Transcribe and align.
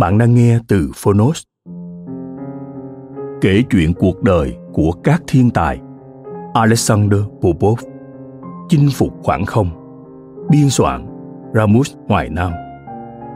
Bạn 0.00 0.18
đang 0.18 0.34
nghe 0.34 0.58
từ 0.68 0.90
Phonos. 0.94 1.42
Kể 3.40 3.62
chuyện 3.70 3.94
cuộc 3.94 4.22
đời 4.22 4.56
của 4.72 4.92
các 5.04 5.22
thiên 5.26 5.50
tài. 5.50 5.80
Alexander 6.54 7.20
Popov. 7.40 7.80
Chinh 8.68 8.88
phục 8.94 9.12
khoảng 9.22 9.46
không. 9.46 9.70
Biên 10.50 10.70
soạn, 10.70 11.06
Ramus 11.54 11.94
Hoài 12.08 12.28
Nam. 12.28 12.52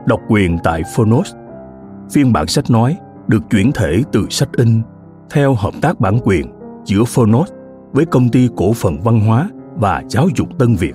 Độc 0.06 0.20
quyền 0.28 0.58
tại 0.64 0.82
Phonos. 0.96 1.34
Phiên 2.12 2.32
bản 2.32 2.46
sách 2.46 2.70
nói 2.70 2.96
được 3.28 3.42
chuyển 3.50 3.72
thể 3.72 4.02
từ 4.12 4.26
sách 4.30 4.52
in 4.56 4.82
theo 5.30 5.54
hợp 5.54 5.74
tác 5.82 6.00
bản 6.00 6.18
quyền 6.24 6.46
giữa 6.84 7.04
Phonos 7.04 7.50
với 7.92 8.06
công 8.06 8.28
ty 8.28 8.48
cổ 8.56 8.72
phần 8.72 9.00
văn 9.00 9.20
hóa 9.20 9.50
và 9.74 10.02
giáo 10.08 10.28
dục 10.36 10.48
Tân 10.58 10.74
Việt. 10.74 10.94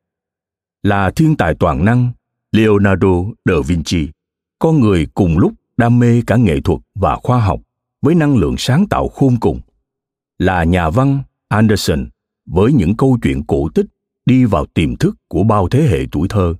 Là 0.83 1.11
thiên 1.11 1.35
tài 1.37 1.53
toàn 1.55 1.85
năng, 1.85 2.11
Leonardo 2.51 3.07
da 3.45 3.55
Vinci, 3.67 4.09
con 4.59 4.79
người 4.79 5.07
cùng 5.13 5.37
lúc 5.37 5.53
đam 5.77 5.99
mê 5.99 6.21
cả 6.27 6.35
nghệ 6.35 6.61
thuật 6.61 6.79
và 6.95 7.15
khoa 7.15 7.39
học 7.39 7.61
với 8.01 8.15
năng 8.15 8.37
lượng 8.37 8.55
sáng 8.57 8.87
tạo 8.87 9.07
khôn 9.07 9.37
cùng. 9.39 9.59
Là 10.39 10.63
nhà 10.63 10.89
văn 10.89 11.23
Anderson 11.47 12.09
với 12.45 12.73
những 12.73 12.97
câu 12.97 13.17
chuyện 13.21 13.43
cổ 13.43 13.69
tích 13.69 13.85
đi 14.25 14.45
vào 14.45 14.65
tiềm 14.65 14.95
thức 14.95 15.15
của 15.27 15.43
bao 15.43 15.67
thế 15.69 15.81
hệ 15.81 16.05
tuổi 16.11 16.27
thơ. 16.27 16.55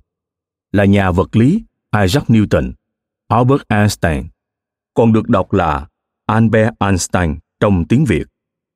Là 0.72 0.84
nhà 0.84 1.10
vật 1.10 1.36
lý 1.36 1.62
Isaac 2.02 2.24
Newton, 2.28 2.72
Albert 3.28 3.62
Einstein, 3.68 4.24
còn 4.94 5.12
được 5.12 5.28
đọc 5.28 5.52
là 5.52 5.88
Albert 6.26 6.70
Einstein 6.78 7.34
trong 7.60 7.84
tiếng 7.88 8.04
Việt, 8.04 8.26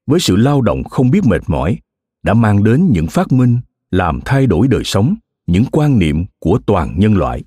với 0.07 0.21
sự 0.21 0.37
lao 0.37 0.61
động 0.61 0.85
không 0.85 1.11
biết 1.11 1.25
mệt 1.25 1.43
mỏi, 1.47 1.79
đã 2.23 2.35
mang 2.35 2.65
đến 2.65 2.89
những 2.93 3.07
phát 3.07 3.33
minh 3.33 3.59
làm 3.91 4.21
thay 4.25 4.47
đổi 4.47 4.69
đời 4.69 4.85
sống, 4.85 5.17
những 5.47 5.65
quan 5.73 5.99
niệm 5.99 6.25
của 6.39 6.59
toàn 6.67 6.95
nhân 6.99 7.15
loại. 7.15 7.45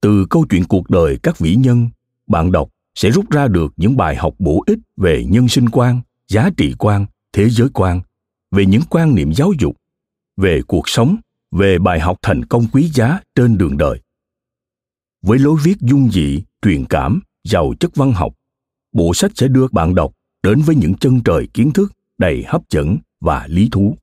Từ 0.00 0.26
câu 0.30 0.46
chuyện 0.50 0.64
cuộc 0.64 0.90
đời 0.90 1.18
các 1.22 1.38
vĩ 1.38 1.54
nhân, 1.54 1.88
bạn 2.26 2.52
đọc 2.52 2.68
sẽ 2.94 3.10
rút 3.10 3.30
ra 3.30 3.48
được 3.48 3.72
những 3.76 3.96
bài 3.96 4.16
học 4.16 4.34
bổ 4.38 4.62
ích 4.66 4.78
về 4.96 5.24
nhân 5.28 5.48
sinh 5.48 5.68
quan, 5.68 6.00
giá 6.28 6.50
trị 6.56 6.74
quan, 6.78 7.06
thế 7.32 7.50
giới 7.50 7.68
quan, 7.74 8.00
về 8.50 8.66
những 8.66 8.82
quan 8.90 9.14
niệm 9.14 9.32
giáo 9.34 9.52
dục, 9.58 9.76
về 10.36 10.62
cuộc 10.66 10.88
sống, 10.88 11.16
về 11.50 11.78
bài 11.78 12.00
học 12.00 12.18
thành 12.22 12.44
công 12.44 12.66
quý 12.72 12.90
giá 12.94 13.20
trên 13.34 13.58
đường 13.58 13.76
đời. 13.76 14.00
Với 15.22 15.38
lối 15.38 15.58
viết 15.64 15.74
dung 15.80 16.10
dị, 16.10 16.42
truyền 16.62 16.84
cảm, 16.84 17.20
giàu 17.44 17.74
chất 17.80 17.90
văn 17.94 18.12
học, 18.12 18.34
bộ 18.92 19.14
sách 19.14 19.30
sẽ 19.34 19.48
đưa 19.48 19.66
bạn 19.72 19.94
đọc 19.94 20.12
đến 20.42 20.60
với 20.60 20.76
những 20.76 20.94
chân 20.94 21.20
trời 21.24 21.48
kiến 21.54 21.72
thức 21.72 21.92
đầy 22.18 22.44
hấp 22.46 22.70
dẫn 22.70 22.98
và 23.20 23.46
lý 23.46 23.68
thú. 23.72 23.96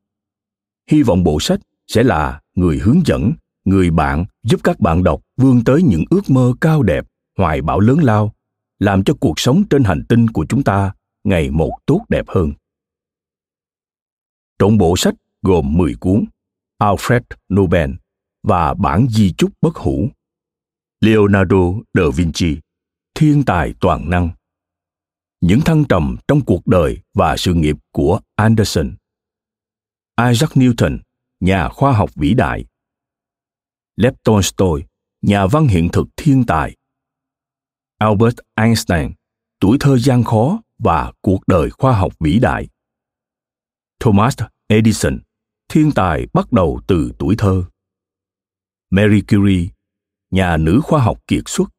Hy 0.91 1.03
vọng 1.03 1.23
bộ 1.23 1.39
sách 1.39 1.59
sẽ 1.87 2.03
là 2.03 2.41
người 2.55 2.79
hướng 2.79 3.01
dẫn, 3.05 3.33
người 3.65 3.91
bạn 3.91 4.25
giúp 4.43 4.59
các 4.63 4.79
bạn 4.79 5.03
đọc 5.03 5.21
vươn 5.37 5.63
tới 5.63 5.83
những 5.83 6.03
ước 6.09 6.29
mơ 6.29 6.53
cao 6.61 6.83
đẹp, 6.83 7.05
hoài 7.37 7.61
bão 7.61 7.79
lớn 7.79 7.99
lao, 8.03 8.33
làm 8.79 9.03
cho 9.03 9.13
cuộc 9.19 9.39
sống 9.39 9.63
trên 9.69 9.83
hành 9.83 10.03
tinh 10.09 10.27
của 10.27 10.45
chúng 10.49 10.63
ta 10.63 10.93
ngày 11.23 11.51
một 11.51 11.71
tốt 11.85 12.05
đẹp 12.09 12.25
hơn. 12.27 12.53
Trộn 14.59 14.77
bộ 14.77 14.97
sách 14.97 15.13
gồm 15.41 15.77
10 15.77 15.95
cuốn 15.95 16.25
Alfred 16.81 17.21
Nobel 17.53 17.91
và 18.43 18.73
bản 18.73 19.07
di 19.09 19.33
chúc 19.37 19.51
bất 19.61 19.75
hủ 19.75 20.09
Leonardo 21.01 21.57
da 21.93 22.03
Vinci, 22.15 22.57
thiên 23.15 23.43
tài 23.45 23.73
toàn 23.79 24.09
năng. 24.09 24.29
Những 25.41 25.61
thăng 25.61 25.85
trầm 25.89 26.17
trong 26.27 26.41
cuộc 26.41 26.67
đời 26.67 26.97
và 27.13 27.37
sự 27.37 27.53
nghiệp 27.53 27.75
của 27.91 28.19
Anderson. 28.35 28.95
Isaac 30.29 30.49
Newton, 30.51 30.99
nhà 31.39 31.69
khoa 31.69 31.93
học 31.93 32.09
vĩ 32.15 32.33
đại. 32.33 32.65
Lev 33.95 34.13
Tolstoy, 34.23 34.83
nhà 35.21 35.47
văn 35.47 35.67
hiện 35.67 35.89
thực 35.93 36.07
thiên 36.17 36.43
tài. 36.47 36.75
Albert 37.97 38.35
Einstein, 38.55 39.11
tuổi 39.59 39.77
thơ 39.79 39.97
gian 39.97 40.23
khó 40.23 40.61
và 40.79 41.13
cuộc 41.21 41.47
đời 41.47 41.69
khoa 41.69 41.99
học 41.99 42.13
vĩ 42.19 42.39
đại. 42.39 42.67
Thomas 43.99 44.37
Edison, 44.67 45.19
thiên 45.69 45.91
tài 45.95 46.27
bắt 46.33 46.51
đầu 46.51 46.81
từ 46.87 47.11
tuổi 47.19 47.35
thơ. 47.37 47.63
Marie 48.89 49.21
Curie, 49.27 49.67
nhà 50.31 50.57
nữ 50.57 50.81
khoa 50.83 51.01
học 51.01 51.19
kiệt 51.27 51.43
xuất. 51.45 51.69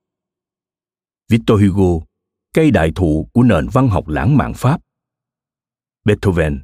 Victor 1.28 1.62
Hugo, 1.62 2.06
cây 2.54 2.70
đại 2.70 2.92
thụ 2.94 3.28
của 3.32 3.42
nền 3.42 3.68
văn 3.72 3.88
học 3.88 4.08
lãng 4.08 4.36
mạn 4.36 4.52
Pháp. 4.54 4.80
Beethoven, 6.04 6.62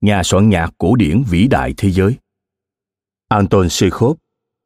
nhà 0.00 0.22
soạn 0.22 0.48
nhạc 0.48 0.70
cổ 0.78 0.96
điển 0.96 1.22
vĩ 1.30 1.46
đại 1.46 1.74
thế 1.76 1.90
giới. 1.90 2.16
Anton 3.28 3.68
Chekhov, 3.68 4.16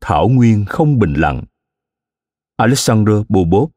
thảo 0.00 0.28
nguyên 0.28 0.64
không 0.68 0.98
bình 0.98 1.14
lặng. 1.14 1.44
Alexander 2.56 3.14
Bobov, 3.28 3.70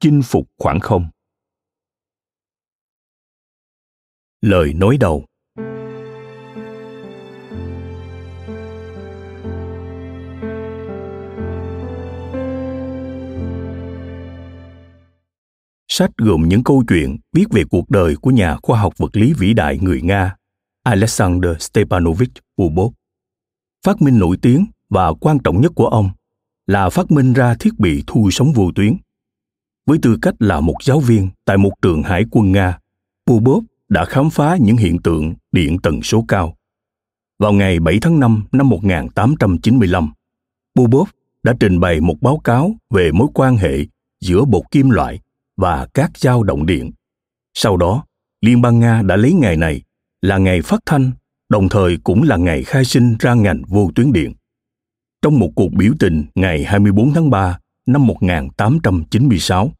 chinh 0.00 0.22
phục 0.24 0.48
khoảng 0.58 0.80
không. 0.80 1.08
Lời 4.40 4.74
nói 4.74 4.96
đầu 5.00 5.24
Sách 15.88 16.10
gồm 16.16 16.48
những 16.48 16.64
câu 16.64 16.84
chuyện 16.88 17.18
viết 17.32 17.44
về 17.50 17.62
cuộc 17.70 17.90
đời 17.90 18.16
của 18.16 18.30
nhà 18.30 18.56
khoa 18.62 18.80
học 18.80 18.92
vật 18.98 19.16
lý 19.16 19.32
vĩ 19.32 19.54
đại 19.54 19.78
người 19.82 20.02
Nga 20.02 20.36
Alexander 20.82 21.50
Stepanovich 21.60 22.32
Popov. 22.58 22.97
Phát 23.86 24.02
minh 24.02 24.18
nổi 24.18 24.36
tiếng 24.42 24.66
và 24.90 25.12
quan 25.12 25.38
trọng 25.38 25.60
nhất 25.60 25.72
của 25.74 25.86
ông 25.86 26.10
là 26.66 26.90
phát 26.90 27.10
minh 27.10 27.32
ra 27.32 27.54
thiết 27.60 27.78
bị 27.78 28.04
thu 28.06 28.30
sóng 28.30 28.52
vô 28.52 28.70
tuyến. 28.74 28.96
Với 29.86 29.98
tư 30.02 30.18
cách 30.22 30.34
là 30.38 30.60
một 30.60 30.76
giáo 30.82 31.00
viên 31.00 31.28
tại 31.44 31.56
một 31.56 31.72
trường 31.82 32.02
hải 32.02 32.24
quân 32.30 32.52
Nga, 32.52 32.78
Popov 33.26 33.64
đã 33.88 34.04
khám 34.04 34.30
phá 34.30 34.56
những 34.60 34.76
hiện 34.76 35.02
tượng 35.02 35.34
điện 35.52 35.78
tần 35.82 36.02
số 36.02 36.24
cao. 36.28 36.56
Vào 37.38 37.52
ngày 37.52 37.80
7 37.80 37.98
tháng 38.02 38.20
5 38.20 38.44
năm 38.52 38.68
1895, 38.68 40.12
Popov 40.76 41.08
đã 41.42 41.54
trình 41.60 41.80
bày 41.80 42.00
một 42.00 42.16
báo 42.20 42.38
cáo 42.38 42.74
về 42.90 43.12
mối 43.12 43.28
quan 43.34 43.56
hệ 43.56 43.78
giữa 44.20 44.44
bột 44.44 44.62
kim 44.70 44.90
loại 44.90 45.20
và 45.56 45.86
các 45.94 46.18
dao 46.18 46.42
động 46.42 46.66
điện. 46.66 46.90
Sau 47.54 47.76
đó, 47.76 48.04
Liên 48.40 48.62
bang 48.62 48.80
Nga 48.80 49.02
đã 49.02 49.16
lấy 49.16 49.32
ngày 49.32 49.56
này 49.56 49.82
là 50.22 50.38
ngày 50.38 50.62
phát 50.62 50.80
thanh, 50.86 51.10
đồng 51.48 51.68
thời 51.68 51.98
cũng 52.04 52.22
là 52.22 52.36
ngày 52.36 52.64
khai 52.64 52.84
sinh 52.84 53.16
ra 53.18 53.34
ngành 53.34 53.62
vô 53.68 53.90
tuyến 53.94 54.12
điện. 54.12 54.34
Trong 55.22 55.38
một 55.38 55.50
cuộc 55.54 55.72
biểu 55.72 55.92
tình 55.98 56.24
ngày 56.34 56.64
24 56.64 57.14
tháng 57.14 57.30
3 57.30 57.58
năm 57.86 58.06
1896, 58.06 59.72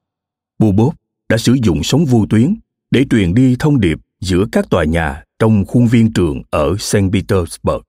Bubov 0.58 0.94
đã 1.28 1.36
sử 1.36 1.56
dụng 1.62 1.82
sóng 1.82 2.04
vô 2.04 2.26
tuyến 2.30 2.56
để 2.90 3.04
truyền 3.10 3.34
đi 3.34 3.56
thông 3.58 3.80
điệp 3.80 3.98
giữa 4.20 4.44
các 4.52 4.70
tòa 4.70 4.84
nhà 4.84 5.24
trong 5.38 5.64
khuôn 5.64 5.86
viên 5.86 6.12
trường 6.12 6.42
ở 6.50 6.76
St. 6.78 6.96
Petersburg. 7.12 7.82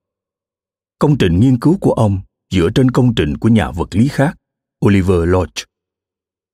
Công 1.00 1.18
trình 1.18 1.40
nghiên 1.40 1.60
cứu 1.60 1.78
của 1.82 1.92
ông 1.92 2.20
dựa 2.50 2.70
trên 2.76 2.92
công 2.92 3.16
trình 3.16 3.38
của 3.38 3.50
nhà 3.50 3.72
vật 3.72 3.96
lý 3.96 4.08
khác, 4.08 4.38
Oliver 4.86 5.20
Lodge. 5.26 5.64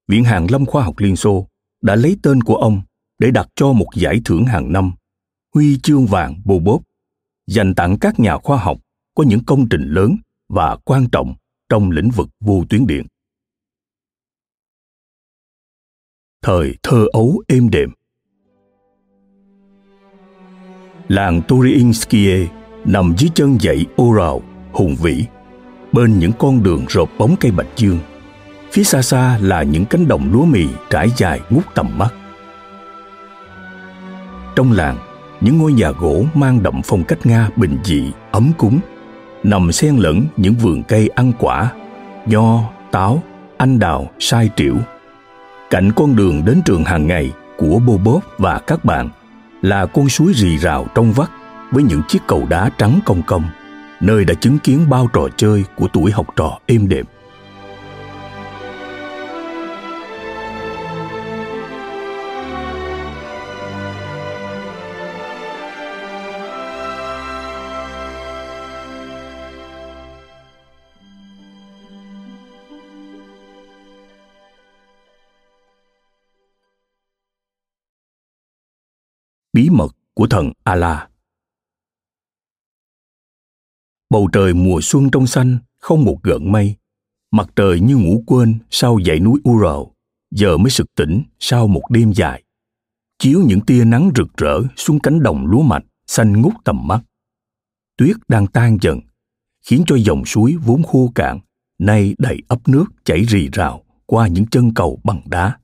Viện 0.07 0.23
Hàn 0.23 0.47
Lâm 0.49 0.65
Khoa 0.65 0.83
học 0.83 0.95
Liên 0.97 1.15
Xô 1.15 1.47
đã 1.81 1.95
lấy 1.95 2.17
tên 2.23 2.43
của 2.43 2.55
ông 2.55 2.81
để 3.19 3.31
đặt 3.31 3.47
cho 3.55 3.73
một 3.73 3.87
giải 3.95 4.21
thưởng 4.25 4.45
hàng 4.45 4.73
năm, 4.73 4.91
huy 5.53 5.79
chương 5.83 6.05
vàng 6.05 6.41
Bobov, 6.45 6.81
dành 7.47 7.75
tặng 7.75 7.97
các 7.99 8.19
nhà 8.19 8.37
khoa 8.37 8.57
học 8.57 8.77
có 9.15 9.23
những 9.23 9.43
công 9.45 9.69
trình 9.69 9.81
lớn 9.89 10.17
và 10.49 10.77
quan 10.85 11.09
trọng 11.11 11.35
trong 11.69 11.91
lĩnh 11.91 12.09
vực 12.09 12.29
vô 12.39 12.63
tuyến 12.69 12.87
điện. 12.87 13.05
Thời 16.41 16.75
thơ 16.83 17.05
ấu 17.13 17.43
êm 17.47 17.69
đềm 17.69 17.89
Làng 21.07 21.41
Turiinskie 21.47 22.47
nằm 22.85 23.13
dưới 23.17 23.29
chân 23.35 23.57
dãy 23.61 23.85
Ural 24.01 24.41
hùng 24.71 24.95
vĩ, 25.01 25.25
bên 25.91 26.19
những 26.19 26.31
con 26.39 26.63
đường 26.63 26.85
rộp 26.89 27.09
bóng 27.17 27.35
cây 27.39 27.51
bạch 27.51 27.67
dương. 27.75 27.99
Phía 28.71 28.83
xa 28.83 29.01
xa 29.01 29.39
là 29.41 29.63
những 29.63 29.85
cánh 29.85 30.07
đồng 30.07 30.31
lúa 30.33 30.45
mì 30.45 30.65
trải 30.89 31.09
dài 31.17 31.41
ngút 31.49 31.63
tầm 31.75 31.97
mắt. 31.97 32.13
Trong 34.55 34.71
làng, 34.71 34.97
những 35.41 35.57
ngôi 35.57 35.73
nhà 35.73 35.91
gỗ 35.91 36.25
mang 36.33 36.63
đậm 36.63 36.81
phong 36.83 37.03
cách 37.03 37.25
Nga 37.25 37.49
bình 37.55 37.77
dị, 37.83 38.11
ấm 38.31 38.51
cúng, 38.57 38.79
nằm 39.43 39.71
xen 39.71 39.95
lẫn 39.95 40.25
những 40.37 40.53
vườn 40.53 40.83
cây 40.83 41.09
ăn 41.15 41.31
quả, 41.39 41.71
nho, 42.25 42.59
táo, 42.91 43.23
anh 43.57 43.79
đào, 43.79 44.09
sai 44.19 44.49
triểu. 44.55 44.75
Cạnh 45.69 45.91
con 45.91 46.15
đường 46.15 46.45
đến 46.45 46.61
trường 46.65 46.83
hàng 46.83 47.07
ngày 47.07 47.31
của 47.57 47.79
Bobov 47.79 48.23
và 48.37 48.59
các 48.59 48.85
bạn 48.85 49.09
là 49.61 49.85
con 49.85 50.09
suối 50.09 50.33
rì 50.35 50.57
rào 50.57 50.85
trong 50.95 51.11
vắt 51.11 51.29
với 51.71 51.83
những 51.83 52.01
chiếc 52.07 52.19
cầu 52.27 52.45
đá 52.49 52.69
trắng 52.77 52.99
cong 53.05 53.21
cong, 53.27 53.43
nơi 54.01 54.25
đã 54.25 54.33
chứng 54.33 54.59
kiến 54.59 54.89
bao 54.89 55.09
trò 55.13 55.27
chơi 55.37 55.63
của 55.75 55.87
tuổi 55.93 56.11
học 56.11 56.27
trò 56.35 56.59
êm 56.65 56.89
đềm. 56.89 57.05
Bí 79.55 79.69
mật 79.69 79.95
của 80.13 80.27
thần 80.27 80.51
Allah. 80.63 81.09
Bầu 84.09 84.29
trời 84.33 84.53
mùa 84.53 84.79
xuân 84.81 85.09
trong 85.11 85.27
xanh, 85.27 85.57
không 85.79 86.03
một 86.03 86.19
gợn 86.23 86.51
mây. 86.51 86.75
Mặt 87.31 87.49
trời 87.55 87.79
như 87.79 87.97
ngủ 87.97 88.23
quên 88.27 88.59
sau 88.69 88.99
dãy 89.05 89.19
núi 89.19 89.39
Ural, 89.49 89.83
giờ 90.31 90.57
mới 90.57 90.69
sực 90.69 90.95
tỉnh 90.95 91.23
sau 91.39 91.67
một 91.67 91.81
đêm 91.89 92.13
dài. 92.13 92.43
Chiếu 93.19 93.39
những 93.47 93.61
tia 93.61 93.85
nắng 93.85 94.11
rực 94.15 94.27
rỡ 94.37 94.61
xuống 94.75 94.99
cánh 94.99 95.23
đồng 95.23 95.47
lúa 95.47 95.61
mạch 95.61 95.83
xanh 96.07 96.41
ngút 96.41 96.53
tầm 96.63 96.87
mắt. 96.87 97.01
Tuyết 97.97 98.15
đang 98.27 98.47
tan 98.47 98.77
dần, 98.81 98.99
khiến 99.61 99.83
cho 99.87 99.95
dòng 99.95 100.25
suối 100.25 100.55
vốn 100.65 100.83
khô 100.83 101.11
cạn, 101.15 101.39
nay 101.79 102.15
đầy 102.17 102.41
ấp 102.47 102.67
nước 102.67 102.85
chảy 103.03 103.23
rì 103.25 103.49
rào 103.53 103.83
qua 104.05 104.27
những 104.27 104.45
chân 104.45 104.73
cầu 104.73 104.99
bằng 105.03 105.21
đá. 105.25 105.59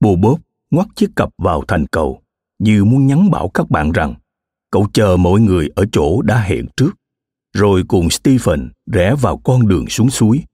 Bồ 0.00 0.16
bốp 0.16 0.40
ngoắt 0.70 0.86
chiếc 0.96 1.10
cặp 1.16 1.28
vào 1.38 1.62
thành 1.68 1.86
cầu, 1.86 2.23
như 2.64 2.84
muốn 2.84 3.06
nhắn 3.06 3.30
bảo 3.30 3.48
các 3.48 3.70
bạn 3.70 3.92
rằng 3.92 4.14
cậu 4.70 4.86
chờ 4.92 5.16
mọi 5.16 5.40
người 5.40 5.68
ở 5.74 5.84
chỗ 5.92 6.22
đã 6.22 6.40
hẹn 6.40 6.66
trước 6.76 6.90
rồi 7.54 7.82
cùng 7.88 8.10
Stephen 8.10 8.70
rẽ 8.92 9.14
vào 9.20 9.36
con 9.36 9.68
đường 9.68 9.88
xuống 9.88 10.10
suối. 10.10 10.44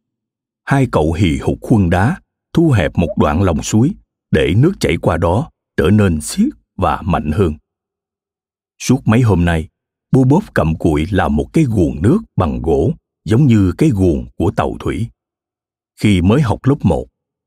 Hai 0.65 0.87
cậu 0.93 1.13
hì 1.13 1.39
hục 1.39 1.59
khuân 1.61 1.91
đá, 1.91 2.17
thu 2.53 2.71
hẹp 2.71 2.99
một 2.99 3.09
đoạn 3.19 3.43
lòng 3.43 3.63
suối 3.63 3.91
để 4.31 4.55
nước 4.57 4.73
chảy 4.81 4.97
qua 4.97 5.17
đó 5.17 5.51
trở 5.77 5.91
nên 5.91 6.21
xiết 6.21 6.49
và 6.77 7.03
mạnh 7.03 7.31
hơn. 7.33 7.55
Suốt 8.79 9.01
mấy 9.05 9.21
hôm 9.21 9.45
nay, 9.45 9.69
Bobov 10.13 10.45
cầm 10.55 10.79
cụi 10.79 11.07
làm 11.11 11.37
một 11.37 11.47
cái 11.53 11.65
guồng 11.65 12.03
nước 12.03 12.19
bằng 12.37 12.63
gỗ 12.63 12.93
giống 13.25 13.47
như 13.47 13.73
cái 13.79 13.91
guồng 13.91 14.27
của 14.37 14.51
tàu 14.51 14.77
thủy. 14.81 15.07
Khi 16.01 16.23
mới 16.23 16.41
học 16.41 16.59
lớp 16.65 16.77
1, 16.83 17.07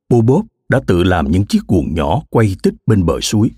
Bobov 0.10 0.46
đã 0.70 0.80
tự 0.88 1.04
làm 1.04 1.32
những 1.32 1.46
chiếc 1.46 1.62
guồng 1.68 1.94
nhỏ 1.94 2.22
quay 2.30 2.56
tích 2.64 2.74
bên 2.86 3.06
bờ 3.06 3.22
suối 3.22 3.52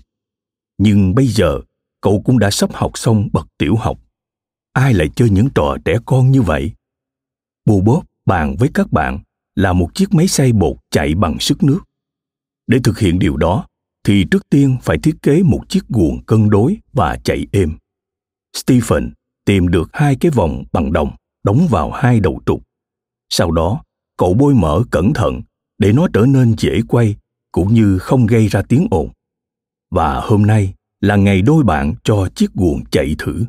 nhưng 0.78 1.14
bây 1.14 1.26
giờ, 1.26 1.60
cậu 2.00 2.22
cũng 2.24 2.38
đã 2.38 2.50
sắp 2.50 2.70
học 2.72 2.98
xong 2.98 3.28
bậc 3.32 3.46
tiểu 3.58 3.76
học. 3.76 3.98
Ai 4.72 4.94
lại 4.94 5.08
chơi 5.16 5.30
những 5.30 5.48
trò 5.54 5.76
trẻ 5.84 5.96
con 6.06 6.30
như 6.30 6.42
vậy? 6.42 6.72
Bù 7.64 7.80
bóp, 7.80 8.02
bàn 8.26 8.56
với 8.58 8.70
các 8.74 8.92
bạn 8.92 9.18
là 9.54 9.72
một 9.72 9.94
chiếc 9.94 10.14
máy 10.14 10.28
xay 10.28 10.52
bột 10.52 10.76
chạy 10.90 11.14
bằng 11.14 11.38
sức 11.40 11.62
nước. 11.62 11.80
Để 12.66 12.78
thực 12.84 12.98
hiện 12.98 13.18
điều 13.18 13.36
đó, 13.36 13.66
thì 14.04 14.24
trước 14.30 14.48
tiên 14.50 14.76
phải 14.82 14.98
thiết 14.98 15.16
kế 15.22 15.42
một 15.42 15.60
chiếc 15.68 15.88
guồng 15.88 16.24
cân 16.24 16.50
đối 16.50 16.76
và 16.92 17.18
chạy 17.24 17.46
êm. 17.52 17.76
Stephen 18.56 19.12
tìm 19.44 19.68
được 19.68 19.90
hai 19.92 20.16
cái 20.16 20.30
vòng 20.30 20.64
bằng 20.72 20.92
đồng 20.92 21.10
đóng 21.44 21.66
vào 21.70 21.90
hai 21.90 22.20
đầu 22.20 22.40
trục. 22.46 22.62
Sau 23.28 23.50
đó, 23.50 23.82
cậu 24.18 24.34
bôi 24.34 24.54
mỡ 24.54 24.82
cẩn 24.90 25.12
thận 25.12 25.42
để 25.78 25.92
nó 25.92 26.08
trở 26.12 26.26
nên 26.26 26.54
dễ 26.58 26.80
quay 26.88 27.16
cũng 27.52 27.74
như 27.74 27.98
không 27.98 28.26
gây 28.26 28.48
ra 28.48 28.62
tiếng 28.62 28.86
ồn 28.90 29.08
và 29.90 30.20
hôm 30.20 30.46
nay 30.46 30.74
là 31.00 31.16
ngày 31.16 31.42
đôi 31.42 31.64
bạn 31.64 31.94
cho 32.04 32.28
chiếc 32.34 32.52
guồng 32.54 32.84
chạy 32.90 33.14
thử. 33.18 33.44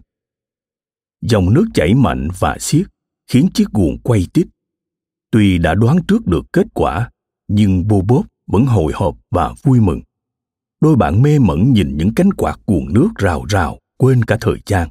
Dòng 1.21 1.53
nước 1.53 1.65
chảy 1.73 1.93
mạnh 1.93 2.27
và 2.39 2.57
xiết 2.59 2.88
khiến 3.27 3.50
chiếc 3.53 3.67
guồng 3.73 3.97
quay 4.03 4.27
tít. 4.33 4.47
Tuy 5.31 5.57
đã 5.57 5.75
đoán 5.75 5.97
trước 6.07 6.27
được 6.27 6.45
kết 6.53 6.67
quả, 6.73 7.09
nhưng 7.47 7.88
Bô 7.88 8.01
Bốp 8.01 8.25
vẫn 8.47 8.65
hồi 8.65 8.93
hộp 8.95 9.17
và 9.31 9.53
vui 9.63 9.79
mừng. 9.79 10.01
Đôi 10.81 10.95
bạn 10.95 11.21
mê 11.21 11.39
mẩn 11.39 11.73
nhìn 11.73 11.97
những 11.97 12.13
cánh 12.15 12.33
quạt 12.33 12.59
guồng 12.67 12.93
nước 12.93 13.09
rào 13.15 13.45
rào, 13.50 13.79
quên 13.97 14.25
cả 14.25 14.38
thời 14.41 14.62
gian. 14.65 14.89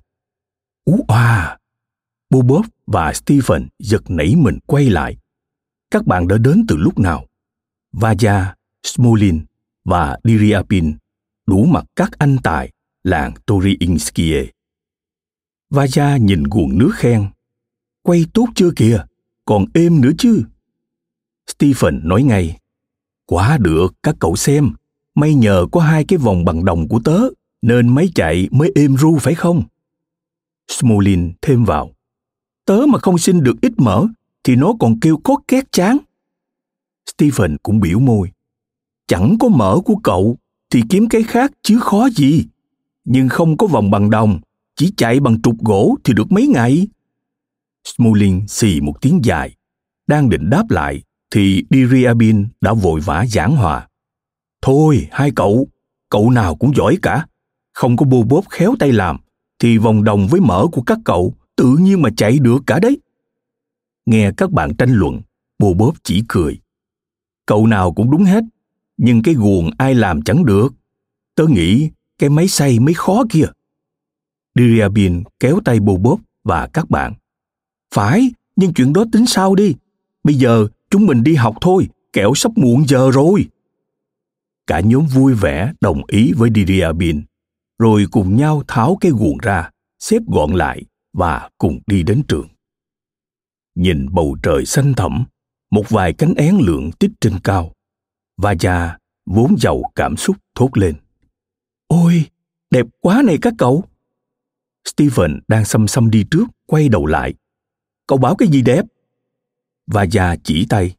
Ú 0.85 1.05
oa! 1.09 1.59
Bô 2.31 2.43
Bốp 2.43 2.67
và 2.87 3.13
Stephen 3.13 3.69
giật 3.79 4.03
nảy 4.09 4.37
mình 4.37 4.59
quay 4.67 4.91
lại. 4.91 5.17
Các 5.91 6.07
bạn 6.07 6.29
đã 6.29 6.39
đến 6.39 6.65
từ 6.69 6.77
lúc 6.77 6.99
nào? 6.99 7.27
Vaja, 7.93 8.55
Smolin 8.83 9.45
và 9.85 10.19
Diriapin 10.25 10.97
đủ 11.47 11.65
mặt 11.65 11.85
các 11.97 12.11
anh 12.19 12.37
tài 12.43 12.73
làng 13.05 13.35
Toriinskie. 13.47 14.47
Vaja 15.71 16.17
nhìn 16.17 16.43
guồng 16.43 16.79
nước 16.79 16.91
khen. 16.95 17.27
Quay 18.03 18.25
tốt 18.35 18.47
chưa 18.55 18.71
kìa, 18.77 19.05
còn 19.45 19.65
êm 19.75 20.01
nữa 20.01 20.11
chứ. 20.19 20.43
Stephen 21.47 22.01
nói 22.09 22.23
ngay. 22.23 22.59
Quá 23.27 23.59
được, 23.61 23.95
các 24.03 24.17
cậu 24.19 24.37
xem. 24.37 24.71
May 25.15 25.35
nhờ 25.35 25.67
có 25.73 25.81
hai 25.81 26.05
cái 26.05 26.19
vòng 26.19 26.45
bằng 26.45 26.65
đồng 26.65 26.89
của 26.89 27.01
tớ, 27.05 27.21
nên 27.63 27.95
máy 27.95 28.09
chạy 28.15 28.49
mới 28.51 28.73
êm 28.75 28.97
ru 28.97 29.19
phải 29.19 29.35
không? 29.35 29.63
Smolin 30.69 31.33
thêm 31.43 31.65
vào. 31.65 31.91
Tớ 32.65 32.81
mà 32.89 32.99
không 32.99 33.19
xin 33.19 33.43
được 33.43 33.55
ít 33.63 33.73
mỡ, 33.77 34.07
thì 34.45 34.57
nó 34.57 34.75
còn 34.81 35.01
kêu 35.01 35.17
cốt 35.25 35.41
két 35.49 35.73
chán. 35.73 35.99
Stephen 37.07 37.57
cũng 37.63 37.81
biểu 37.81 37.99
môi. 37.99 38.31
Chẳng 39.07 39.37
có 39.41 39.49
mỡ 39.49 39.79
của 39.85 39.97
cậu 40.03 40.39
thì 40.71 40.83
kiếm 40.89 41.09
cái 41.09 41.23
khác 41.23 41.53
chứ 41.63 41.79
khó 41.81 42.09
gì. 42.09 42.45
Nhưng 43.05 43.29
không 43.29 43.57
có 43.57 43.67
vòng 43.67 43.91
bằng 43.91 44.11
đồng, 44.11 44.41
chỉ 44.77 44.93
chạy 44.97 45.21
bằng 45.21 45.43
trục 45.43 45.59
gỗ 45.59 45.97
thì 46.05 46.15
được 46.15 46.33
mấy 46.33 46.47
ngày. 46.47 46.87
Smulin 47.85 48.47
xì 48.49 48.81
một 48.81 48.95
tiếng 49.01 49.21
dài. 49.25 49.57
Đang 50.07 50.31
định 50.31 50.51
đáp 50.51 50.71
lại 50.71 51.03
thì 51.31 51.65
Diriabin 51.71 52.47
đã 52.61 52.73
vội 52.73 53.01
vã 53.01 53.27
giảng 53.27 53.57
hòa. 53.57 53.89
Thôi, 54.63 55.09
hai 55.11 55.31
cậu, 55.37 55.69
cậu 56.11 56.31
nào 56.31 56.55
cũng 56.55 56.75
giỏi 56.77 56.99
cả. 57.03 57.27
Không 57.73 57.97
có 57.97 58.07
bô 58.07 58.23
bốp 58.23 58.45
khéo 58.49 58.75
tay 58.79 58.93
làm, 58.93 59.17
thì 59.59 59.79
vòng 59.79 60.05
đồng 60.05 60.29
với 60.29 60.41
mỡ 60.41 60.67
của 60.73 60.83
các 60.83 60.99
cậu 61.05 61.35
tự 61.57 61.77
nhiên 61.81 62.03
mà 62.03 62.11
chạy 62.17 62.39
được 62.39 62.59
cả 62.67 62.79
đấy. 62.79 62.99
Nghe 64.07 64.31
các 64.37 64.51
bạn 64.51 64.75
tranh 64.77 64.93
luận, 64.93 65.21
bô 65.59 65.75
bốp 65.75 65.95
chỉ 66.03 66.23
cười. 66.29 66.61
Cậu 67.47 67.67
nào 67.67 67.93
cũng 67.93 68.11
đúng 68.11 68.25
hết, 68.25 68.45
nhưng 68.97 69.23
cái 69.23 69.35
guồng 69.35 69.71
ai 69.79 69.95
làm 69.95 70.23
chẳng 70.23 70.45
được. 70.45 70.75
Tớ 71.35 71.47
nghĩ 71.47 71.91
cái 72.19 72.31
máy 72.31 72.49
xay 72.49 72.79
mới 72.79 72.95
khó 72.95 73.25
kia. 73.31 73.47
Diriabin 74.55 75.23
kéo 75.41 75.61
tay 75.65 75.81
bô 75.81 75.97
bốp 75.97 76.21
và 76.45 76.67
các 76.67 76.91
bạn. 76.91 77.15
Phải, 77.95 78.31
nhưng 78.57 78.75
chuyện 78.75 78.93
đó 78.93 79.05
tính 79.13 79.27
sau 79.27 79.55
đi. 79.55 79.75
Bây 80.25 80.35
giờ 80.35 80.67
chúng 80.91 81.07
mình 81.07 81.23
đi 81.23 81.35
học 81.35 81.57
thôi, 81.61 81.89
kẻo 82.13 82.35
sắp 82.35 82.53
muộn 82.59 82.85
giờ 82.89 83.11
rồi. 83.11 83.47
Cả 84.67 84.81
nhóm 84.81 85.07
vui 85.07 85.35
vẻ 85.35 85.73
đồng 85.81 86.03
ý 86.07 86.33
với 86.33 86.51
Diriabin, 86.55 87.23
rồi 87.79 88.07
cùng 88.11 88.37
nhau 88.37 88.63
tháo 88.69 88.97
cái 89.01 89.13
guồng 89.13 89.39
ra, 89.39 89.71
xếp 89.99 90.23
gọn 90.27 90.53
lại 90.53 90.83
và 91.13 91.51
cùng 91.59 91.81
đi 91.87 92.03
đến 92.03 92.23
trường. 92.29 92.49
Nhìn 93.75 94.07
bầu 94.11 94.37
trời 94.43 94.67
xanh 94.67 94.95
thẳm, 94.95 95.25
một 95.71 95.89
vài 95.89 96.13
cánh 96.13 96.35
én 96.35 96.57
lượn 96.61 96.91
tích 96.99 97.11
trên 97.21 97.39
cao. 97.45 97.73
Và 98.37 98.55
già 98.61 98.97
vốn 99.27 99.57
giàu 99.59 99.83
cảm 99.95 100.17
xúc 100.17 100.37
thốt 100.55 100.71
lên. 100.75 100.97
Ôi, 101.87 102.25
đẹp 102.71 102.87
quá 103.01 103.23
này 103.25 103.39
các 103.43 103.55
cậu! 103.59 103.85
Stephen 104.85 105.41
đang 105.49 105.65
xăm 105.65 105.89
xăm 105.89 106.11
đi 106.11 106.25
trước, 106.31 106.45
quay 106.67 106.89
đầu 106.89 107.07
lại. 107.07 107.35
Cậu 108.07 108.19
bảo 108.19 108.37
cái 108.37 108.49
gì 108.49 108.63
đẹp? 108.63 108.85
Và 109.87 110.03
già 110.03 110.37
chỉ 110.45 110.67
tay. 110.69 110.95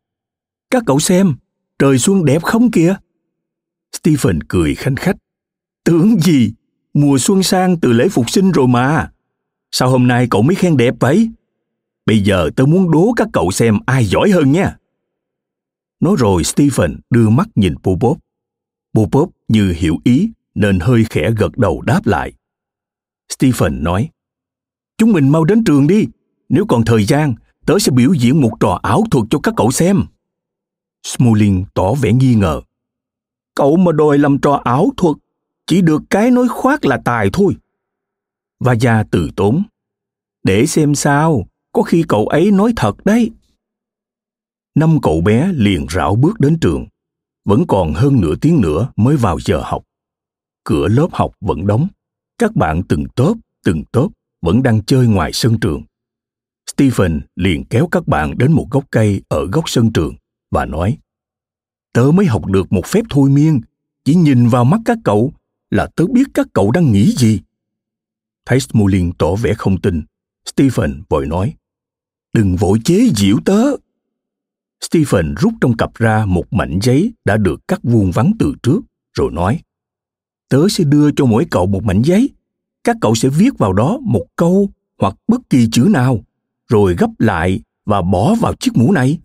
Các 0.70 0.84
cậu 0.86 1.00
xem, 1.00 1.36
trời 1.80 1.98
xuân 1.98 2.26
đẹp 2.26 2.44
không 2.44 2.72
kìa? 2.72 2.96
Stephen 3.94 4.44
cười 4.48 4.76
khanh 4.76 4.96
khách. 4.96 5.16
Tưởng 5.84 6.20
gì, 6.20 6.54
mùa 6.94 7.18
xuân 7.18 7.44
sang 7.44 7.80
từ 7.80 7.92
lễ 7.94 8.08
phục 8.10 8.30
sinh 8.30 8.52
rồi 8.52 8.68
mà. 8.68 9.12
Sao 9.72 9.90
hôm 9.90 10.08
nay 10.08 10.28
cậu 10.32 10.42
mới 10.42 10.56
khen 10.56 10.78
đẹp 10.78 10.94
vậy? 11.00 11.30
Bây 12.06 12.20
giờ 12.20 12.50
tôi 12.56 12.68
muốn 12.68 12.92
đố 12.92 13.14
các 13.16 13.28
cậu 13.34 13.52
xem 13.52 13.78
ai 13.86 14.06
giỏi 14.06 14.32
hơn 14.32 14.52
nha. 14.52 14.78
Nói 16.00 16.16
rồi 16.20 16.44
Stephen 16.44 17.00
đưa 17.10 17.30
mắt 17.30 17.48
nhìn 17.56 17.76
Popop, 17.84 18.18
Popop 18.94 19.32
như 19.48 19.74
hiểu 19.78 19.98
ý 20.04 20.32
nên 20.56 20.80
hơi 20.80 21.04
khẽ 21.10 21.32
gật 21.38 21.58
đầu 21.58 21.82
đáp 21.82 22.02
lại. 22.06 22.34
Stephen 23.30 23.84
nói, 23.84 24.10
Chúng 24.98 25.12
mình 25.12 25.30
mau 25.30 25.44
đến 25.44 25.64
trường 25.64 25.88
đi. 25.88 26.06
Nếu 26.50 26.66
còn 26.70 26.86
thời 26.86 27.04
gian, 27.04 27.36
tớ 27.66 27.80
sẽ 27.80 27.92
biểu 27.92 28.14
diễn 28.14 28.42
một 28.42 28.52
trò 28.60 28.80
ảo 28.84 29.04
thuật 29.12 29.26
cho 29.30 29.40
các 29.44 29.54
cậu 29.58 29.72
xem. 29.72 30.04
Smolin 31.04 31.66
tỏ 31.74 31.94
vẻ 31.94 32.14
nghi 32.14 32.36
ngờ. 32.36 32.62
Cậu 33.56 33.78
mà 33.78 33.92
đòi 33.92 34.18
làm 34.18 34.38
trò 34.38 34.62
ảo 34.64 34.90
thuật, 34.98 35.18
chỉ 35.68 35.82
được 35.82 36.02
cái 36.10 36.32
nói 36.32 36.48
khoác 36.48 36.86
là 36.86 37.02
tài 37.06 37.30
thôi. 37.34 37.56
Và 38.60 38.74
già 38.74 39.04
từ 39.12 39.30
tốn. 39.36 39.64
Để 40.44 40.66
xem 40.66 40.96
sao, 40.96 41.48
có 41.72 41.82
khi 41.82 42.04
cậu 42.08 42.28
ấy 42.28 42.52
nói 42.52 42.74
thật 42.76 43.06
đấy. 43.06 43.32
Năm 44.78 44.98
cậu 45.02 45.22
bé 45.22 45.52
liền 45.54 45.86
rảo 45.90 46.16
bước 46.16 46.40
đến 46.40 46.58
trường. 46.62 46.86
Vẫn 47.46 47.64
còn 47.68 47.94
hơn 47.94 48.22
nửa 48.22 48.36
tiếng 48.42 48.62
nữa 48.62 48.90
mới 48.96 49.18
vào 49.18 49.40
giờ 49.40 49.62
học. 49.64 49.84
Cửa 50.64 50.88
lớp 50.88 51.08
học 51.12 51.32
vẫn 51.42 51.68
đóng. 51.68 51.88
Các 52.38 52.56
bạn 52.56 52.82
từng 52.90 53.06
tốp, 53.16 53.38
từng 53.64 53.84
tốp 53.92 54.12
vẫn 54.42 54.64
đang 54.64 54.84
chơi 54.84 55.08
ngoài 55.08 55.34
sân 55.34 55.60
trường. 55.60 55.84
Stephen 56.74 57.22
liền 57.36 57.66
kéo 57.66 57.88
các 57.92 58.08
bạn 58.08 58.38
đến 58.38 58.52
một 58.52 58.68
gốc 58.72 58.84
cây 58.92 59.22
ở 59.28 59.46
góc 59.46 59.70
sân 59.70 59.94
trường 59.94 60.16
và 60.52 60.66
nói 60.66 60.98
Tớ 61.94 62.12
mới 62.14 62.26
học 62.26 62.46
được 62.46 62.72
một 62.72 62.86
phép 62.86 63.06
thôi 63.10 63.30
miên, 63.30 63.62
chỉ 64.06 64.16
nhìn 64.16 64.48
vào 64.48 64.66
mắt 64.66 64.80
các 64.86 64.98
cậu 65.04 65.34
là 65.70 65.88
tớ 65.96 66.08
biết 66.08 66.28
các 66.34 66.48
cậu 66.54 66.72
đang 66.72 66.92
nghĩ 66.92 67.12
gì. 67.18 67.42
Thấy 68.46 68.60
Smulin 68.60 69.12
tỏ 69.14 69.36
vẻ 69.36 69.54
không 69.54 69.82
tin, 69.82 70.04
Stephen 70.46 71.04
vội 71.10 71.28
nói 71.28 71.56
Đừng 72.34 72.56
vội 72.56 72.80
chế 72.84 73.10
giễu 73.16 73.38
tớ. 73.46 73.87
Stephen 74.82 75.36
rút 75.36 75.54
trong 75.62 75.78
cặp 75.78 75.96
ra 75.96 76.26
một 76.26 76.54
mảnh 76.54 76.80
giấy 76.82 77.14
đã 77.26 77.38
được 77.38 77.68
cắt 77.68 77.80
vuông 77.84 78.12
vắn 78.12 78.32
từ 78.40 78.54
trước, 78.64 78.80
rồi 79.18 79.32
nói 79.32 79.62
Tớ 80.50 80.70
sẽ 80.70 80.84
đưa 80.84 81.12
cho 81.12 81.26
mỗi 81.26 81.46
cậu 81.52 81.66
một 81.66 81.84
mảnh 81.84 82.02
giấy. 82.02 82.30
Các 82.84 82.98
cậu 83.02 83.16
sẽ 83.16 83.30
viết 83.30 83.58
vào 83.58 83.74
đó 83.74 84.00
một 84.02 84.26
câu 84.36 84.70
hoặc 84.98 85.16
bất 85.28 85.50
kỳ 85.50 85.68
chữ 85.72 85.88
nào, 85.92 86.24
rồi 86.68 86.96
gấp 86.96 87.10
lại 87.20 87.62
và 87.86 88.02
bỏ 88.02 88.36
vào 88.36 88.54
chiếc 88.54 88.72
mũ 88.78 88.92
này. 88.92 89.20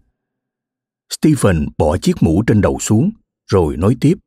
Stephen 1.10 1.68
bỏ 1.78 1.96
chiếc 1.96 2.22
mũ 2.22 2.42
trên 2.46 2.60
đầu 2.60 2.78
xuống, 2.80 3.10
rồi 3.46 3.76
nói 3.76 3.96
tiếp. 4.00 4.18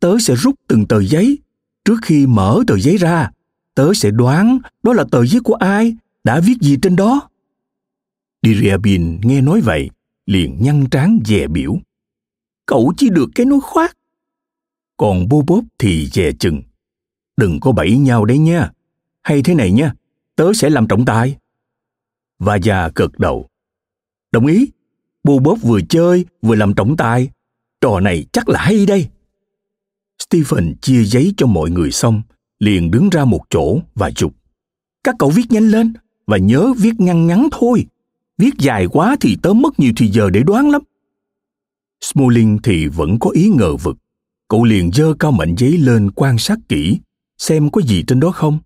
Tớ 0.00 0.18
sẽ 0.18 0.34
rút 0.34 0.54
từng 0.68 0.86
tờ 0.86 1.02
giấy. 1.02 1.38
Trước 1.84 1.96
khi 2.02 2.26
mở 2.26 2.62
tờ 2.66 2.78
giấy 2.78 2.96
ra, 2.96 3.30
tớ 3.74 3.94
sẽ 3.94 4.10
đoán 4.10 4.58
đó 4.82 4.92
là 4.92 5.04
tờ 5.10 5.26
giấy 5.26 5.40
của 5.44 5.54
ai, 5.54 5.96
đã 6.24 6.40
viết 6.40 6.54
gì 6.60 6.76
trên 6.82 6.96
đó. 6.96 7.28
Diriabin 8.42 9.20
nghe 9.22 9.40
nói 9.40 9.60
vậy, 9.60 9.90
liền 10.26 10.56
nhăn 10.60 10.86
trán 10.90 11.20
dè 11.24 11.46
biểu. 11.46 11.76
Cậu 12.66 12.92
chỉ 12.96 13.10
được 13.10 13.26
cái 13.34 13.46
nói 13.46 13.60
khoác. 13.62 13.96
Còn 14.96 15.28
bô 15.28 15.42
bốp 15.42 15.64
thì 15.78 16.06
dè 16.06 16.32
chừng. 16.32 16.62
Đừng 17.36 17.60
có 17.60 17.72
bẫy 17.72 17.98
nhau 17.98 18.24
đấy 18.24 18.38
nha. 18.38 18.70
Hay 19.22 19.42
thế 19.42 19.54
này 19.54 19.72
nha, 19.72 19.94
tớ 20.36 20.52
sẽ 20.52 20.70
làm 20.70 20.88
trọng 20.88 21.04
tài. 21.04 21.36
Và 22.38 22.56
già 22.56 22.88
cực 22.88 23.18
đầu. 23.18 23.48
Đồng 24.32 24.46
ý, 24.46 24.68
bô 25.24 25.38
bốp 25.38 25.58
vừa 25.62 25.80
chơi 25.88 26.24
vừa 26.42 26.54
làm 26.54 26.74
trọng 26.74 26.96
tài. 26.96 27.30
Trò 27.80 28.00
này 28.00 28.26
chắc 28.32 28.48
là 28.48 28.60
hay 28.60 28.86
đây. 28.86 29.08
Stephen 30.18 30.74
chia 30.80 31.04
giấy 31.04 31.34
cho 31.36 31.46
mọi 31.46 31.70
người 31.70 31.90
xong, 31.90 32.22
liền 32.58 32.90
đứng 32.90 33.10
ra 33.10 33.24
một 33.24 33.40
chỗ 33.50 33.78
và 33.94 34.10
dục. 34.16 34.34
Các 35.04 35.14
cậu 35.18 35.30
viết 35.30 35.44
nhanh 35.50 35.68
lên 35.68 35.92
và 36.26 36.36
nhớ 36.36 36.72
viết 36.78 36.92
ngăn 36.98 37.26
ngắn 37.26 37.48
thôi. 37.52 37.86
Viết 38.38 38.54
dài 38.58 38.86
quá 38.86 39.16
thì 39.20 39.36
tớ 39.42 39.52
mất 39.52 39.80
nhiều 39.80 39.92
thời 39.96 40.08
giờ 40.08 40.30
để 40.30 40.42
đoán 40.42 40.70
lắm. 40.70 40.82
Smolin 42.00 42.58
thì 42.62 42.86
vẫn 42.86 43.18
có 43.18 43.30
ý 43.30 43.48
ngờ 43.48 43.76
vực. 43.76 43.96
Cậu 44.48 44.64
liền 44.64 44.90
dơ 44.92 45.14
cao 45.18 45.32
mảnh 45.32 45.54
giấy 45.58 45.78
lên 45.78 46.10
quan 46.10 46.38
sát 46.38 46.58
kỹ, 46.68 46.98
xem 47.38 47.70
có 47.70 47.80
gì 47.80 48.04
trên 48.06 48.20
đó 48.20 48.30
không. 48.30 48.58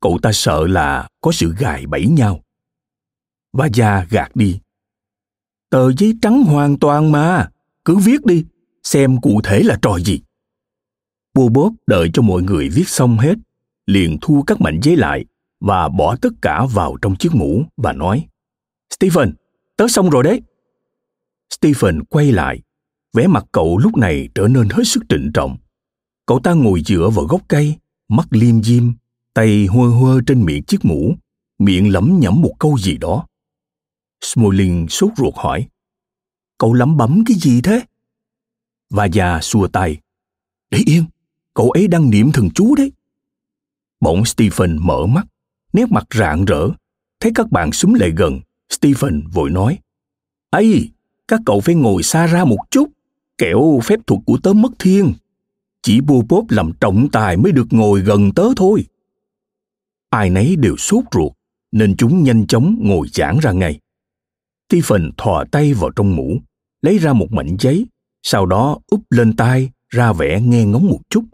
Cậu 0.00 0.18
ta 0.22 0.32
sợ 0.32 0.66
là 0.66 1.08
có 1.20 1.32
sự 1.32 1.54
gài 1.58 1.86
bẫy 1.86 2.06
nhau. 2.06 2.40
Và 3.52 3.68
già 3.74 4.06
gạt 4.10 4.36
đi. 4.36 4.58
Tờ 5.70 5.92
giấy 5.92 6.14
trắng 6.22 6.42
hoàn 6.42 6.78
toàn 6.78 7.12
mà, 7.12 7.48
cứ 7.84 7.96
viết 7.96 8.24
đi, 8.24 8.44
xem 8.82 9.20
cụ 9.20 9.40
thể 9.44 9.62
là 9.62 9.78
trò 9.82 9.98
gì. 9.98 10.20
Bô 11.34 11.72
đợi 11.86 12.10
cho 12.12 12.22
mọi 12.22 12.42
người 12.42 12.68
viết 12.68 12.88
xong 12.88 13.18
hết, 13.18 13.34
liền 13.86 14.18
thu 14.20 14.44
các 14.46 14.60
mảnh 14.60 14.80
giấy 14.82 14.96
lại 14.96 15.24
và 15.60 15.88
bỏ 15.88 16.16
tất 16.16 16.30
cả 16.42 16.66
vào 16.72 16.96
trong 17.02 17.16
chiếc 17.16 17.34
mũ 17.34 17.64
và 17.76 17.92
nói 17.92 18.26
Stephen, 18.90 19.34
tớ 19.76 19.88
xong 19.88 20.10
rồi 20.10 20.22
đấy. 20.22 20.42
Stephen 21.50 22.04
quay 22.04 22.32
lại, 22.32 22.62
vẻ 23.12 23.26
mặt 23.26 23.44
cậu 23.52 23.78
lúc 23.78 23.96
này 23.96 24.28
trở 24.34 24.48
nên 24.48 24.68
hết 24.68 24.82
sức 24.84 25.02
trịnh 25.08 25.30
trọng. 25.34 25.56
Cậu 26.26 26.40
ta 26.40 26.52
ngồi 26.52 26.82
dựa 26.86 27.10
vào 27.14 27.24
gốc 27.24 27.40
cây, 27.48 27.74
mắt 28.08 28.26
liêm 28.30 28.62
diêm, 28.62 28.92
tay 29.34 29.66
hơ 29.66 29.88
hơ 29.88 30.20
trên 30.26 30.44
miệng 30.44 30.62
chiếc 30.64 30.84
mũ, 30.84 31.14
miệng 31.58 31.92
lẩm 31.92 32.16
nhẩm 32.20 32.40
một 32.40 32.52
câu 32.58 32.78
gì 32.78 32.96
đó. 32.96 33.26
Smoling 34.20 34.88
sốt 34.88 35.10
ruột 35.16 35.34
hỏi, 35.36 35.68
cậu 36.58 36.72
lẩm 36.72 36.96
bẩm 36.96 37.24
cái 37.26 37.36
gì 37.36 37.60
thế? 37.60 37.82
Và 38.90 39.04
già 39.04 39.40
xua 39.42 39.68
tay, 39.68 39.96
để 40.70 40.78
yên, 40.86 41.04
cậu 41.54 41.70
ấy 41.70 41.88
đang 41.88 42.10
niệm 42.10 42.32
thần 42.32 42.50
chú 42.54 42.74
đấy. 42.74 42.92
Bỗng 44.00 44.24
Stephen 44.24 44.78
mở 44.82 45.06
mắt, 45.06 45.26
nét 45.72 45.84
mặt 45.90 46.04
rạng 46.10 46.44
rỡ, 46.44 46.68
thấy 47.20 47.32
các 47.34 47.50
bạn 47.50 47.72
súng 47.72 47.94
lại 47.94 48.10
gần, 48.16 48.40
Stephen 48.70 49.28
vội 49.32 49.50
nói, 49.50 49.78
ấy, 50.50 50.90
các 51.28 51.40
cậu 51.46 51.60
phải 51.60 51.74
ngồi 51.74 52.02
xa 52.02 52.26
ra 52.26 52.44
một 52.44 52.58
chút, 52.70 52.88
kẻo 53.38 53.80
phép 53.84 54.00
thuật 54.06 54.20
của 54.26 54.38
tớ 54.42 54.52
mất 54.52 54.72
thiên. 54.78 55.12
Chỉ 55.82 56.00
bô 56.00 56.22
bốp 56.28 56.50
làm 56.50 56.72
trọng 56.80 57.08
tài 57.12 57.36
mới 57.36 57.52
được 57.52 57.66
ngồi 57.70 58.00
gần 58.00 58.32
tớ 58.32 58.44
thôi. 58.56 58.84
Ai 60.10 60.30
nấy 60.30 60.56
đều 60.56 60.76
sốt 60.76 61.04
ruột, 61.12 61.32
nên 61.72 61.96
chúng 61.96 62.22
nhanh 62.22 62.46
chóng 62.46 62.76
ngồi 62.80 63.08
giãn 63.12 63.38
ra 63.42 63.52
ngay. 63.52 63.80
Stephen 64.68 65.10
thò 65.16 65.44
tay 65.50 65.74
vào 65.74 65.90
trong 65.90 66.16
mũ, 66.16 66.38
lấy 66.82 66.98
ra 66.98 67.12
một 67.12 67.32
mảnh 67.32 67.56
giấy, 67.60 67.86
sau 68.22 68.46
đó 68.46 68.78
úp 68.86 69.00
lên 69.10 69.36
tai, 69.36 69.70
ra 69.88 70.12
vẻ 70.12 70.40
nghe 70.40 70.64
ngóng 70.64 70.86
một 70.86 71.00
chút. 71.10 71.24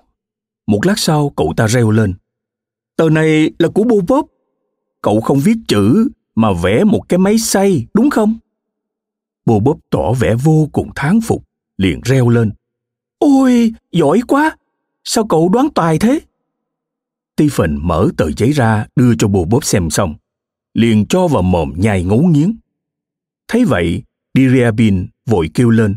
Một 0.66 0.86
lát 0.86 0.98
sau 0.98 1.30
cậu 1.36 1.54
ta 1.56 1.68
reo 1.68 1.90
lên. 1.90 2.14
Tờ 2.96 3.10
này 3.10 3.50
là 3.58 3.68
của 3.68 3.84
bô 3.84 4.00
bốp. 4.08 4.26
Cậu 5.02 5.20
không 5.20 5.40
viết 5.40 5.56
chữ 5.68 6.08
mà 6.34 6.48
vẽ 6.62 6.84
một 6.84 7.08
cái 7.08 7.18
máy 7.18 7.38
xay, 7.38 7.86
đúng 7.94 8.10
không? 8.10 8.38
Bô 9.46 9.60
bốp 9.60 9.78
tỏ 9.90 10.12
vẻ 10.12 10.34
vô 10.44 10.68
cùng 10.72 10.90
thán 10.94 11.20
phục, 11.20 11.44
liền 11.76 12.00
reo 12.04 12.28
lên. 12.28 12.52
Ôi, 13.18 13.72
giỏi 13.92 14.20
quá! 14.28 14.56
Sao 15.04 15.26
cậu 15.26 15.48
đoán 15.48 15.68
tài 15.74 15.98
thế? 15.98 16.20
Stephen 17.36 17.78
mở 17.82 18.08
tờ 18.16 18.30
giấy 18.36 18.52
ra 18.52 18.86
đưa 18.96 19.14
cho 19.18 19.28
bô 19.28 19.44
bốp 19.44 19.64
xem 19.64 19.90
xong, 19.90 20.14
liền 20.74 21.06
cho 21.06 21.28
vào 21.28 21.42
mồm 21.42 21.72
nhai 21.76 22.04
ngấu 22.04 22.22
nghiến. 22.22 22.56
Thấy 23.48 23.64
vậy, 23.64 24.02
Diriabin 24.34 25.06
vội 25.26 25.50
kêu 25.54 25.70
lên. 25.70 25.96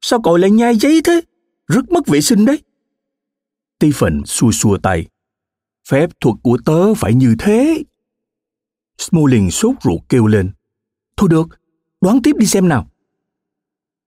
Sao 0.00 0.22
cậu 0.22 0.36
lại 0.36 0.50
nhai 0.50 0.76
giấy 0.76 1.00
thế? 1.04 1.20
Rất 1.68 1.90
mất 1.90 2.06
vệ 2.06 2.20
sinh 2.20 2.44
đấy. 2.44 2.62
Stephen 3.80 4.22
xua 4.26 4.50
xua 4.50 4.78
tay. 4.78 5.06
Phép 5.88 6.10
thuật 6.20 6.36
của 6.42 6.58
tớ 6.64 6.94
phải 6.94 7.14
như 7.14 7.34
thế. 7.38 7.82
Smolin 9.00 9.50
sốt 9.50 9.74
ruột 9.82 10.00
kêu 10.08 10.26
lên. 10.26 10.50
Thôi 11.16 11.28
được, 11.28 11.48
đoán 12.00 12.22
tiếp 12.22 12.36
đi 12.38 12.46
xem 12.46 12.68
nào. 12.68 12.86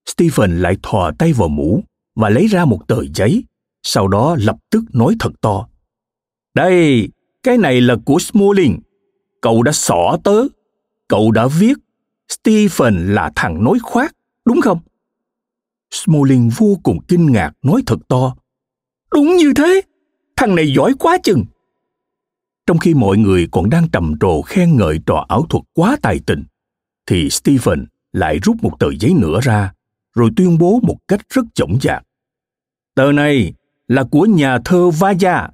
Stephen 0.06 0.58
lại 0.58 0.76
thò 0.82 1.10
tay 1.18 1.32
vào 1.32 1.48
mũ 1.48 1.84
và 2.14 2.28
lấy 2.28 2.46
ra 2.46 2.64
một 2.64 2.88
tờ 2.88 2.96
giấy, 3.14 3.44
sau 3.82 4.08
đó 4.08 4.36
lập 4.38 4.56
tức 4.70 4.84
nói 4.92 5.16
thật 5.20 5.32
to. 5.40 5.68
Đây, 6.54 7.08
cái 7.42 7.58
này 7.58 7.80
là 7.80 7.96
của 8.04 8.18
Smolin. 8.18 8.78
Cậu 9.40 9.62
đã 9.62 9.72
xỏ 9.72 10.16
tớ. 10.24 10.46
Cậu 11.08 11.30
đã 11.30 11.46
viết 11.46 11.74
Stephen 12.28 13.14
là 13.14 13.32
thằng 13.36 13.64
nói 13.64 13.78
khoác, 13.82 14.16
đúng 14.44 14.60
không? 14.60 14.78
Smolin 15.90 16.48
vô 16.56 16.78
cùng 16.82 16.98
kinh 17.08 17.32
ngạc 17.32 17.52
nói 17.62 17.82
thật 17.86 17.98
to. 18.08 18.36
Đúng 19.12 19.36
như 19.36 19.52
thế, 19.56 19.80
thằng 20.36 20.54
này 20.54 20.72
giỏi 20.76 20.94
quá 20.98 21.18
chừng. 21.22 21.44
Trong 22.66 22.78
khi 22.78 22.94
mọi 22.94 23.16
người 23.16 23.48
còn 23.52 23.70
đang 23.70 23.88
trầm 23.88 24.14
trồ 24.20 24.42
khen 24.42 24.76
ngợi 24.76 25.00
trò 25.06 25.26
ảo 25.28 25.46
thuật 25.50 25.64
quá 25.72 25.96
tài 26.02 26.20
tình, 26.26 26.44
thì 27.06 27.30
Stephen 27.30 27.86
lại 28.12 28.38
rút 28.42 28.56
một 28.62 28.76
tờ 28.78 28.86
giấy 29.00 29.14
nữa 29.14 29.40
ra, 29.42 29.72
rồi 30.14 30.30
tuyên 30.36 30.58
bố 30.58 30.80
một 30.82 30.96
cách 31.08 31.20
rất 31.30 31.44
chổng 31.54 31.78
dạc. 31.82 32.02
Tờ 32.94 33.12
này 33.12 33.54
là 33.88 34.04
của 34.10 34.26
nhà 34.26 34.58
thơ 34.64 34.90
Vaya. 34.90 35.48